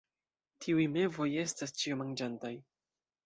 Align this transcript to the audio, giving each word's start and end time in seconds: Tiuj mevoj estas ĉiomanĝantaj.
Tiuj 0.63 0.85
mevoj 0.93 1.27
estas 1.43 1.75
ĉiomanĝantaj. 1.83 2.53